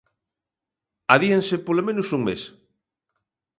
Adíanse 1.15 1.55
polo 1.65 1.85
menos 1.87 2.07
un 2.17 2.21
mes. 2.27 2.41